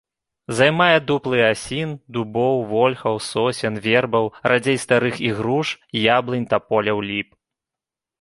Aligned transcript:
Займае 0.59 0.95
дуплы 1.09 1.41
асін, 1.49 1.91
дубоў, 2.15 2.55
вольхаў, 2.71 3.19
сосен, 3.25 3.77
вербаў, 3.85 4.25
радзей 4.53 4.79
старых 4.85 5.21
ігруш, 5.29 5.75
яблынь, 6.17 6.49
таполяў, 6.55 6.97
ліп. 7.11 7.29